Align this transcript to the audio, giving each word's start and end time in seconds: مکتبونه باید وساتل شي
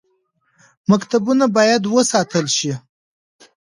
مکتبونه 0.89 1.45
باید 1.55 1.81
وساتل 1.95 2.45
شي 2.57 2.71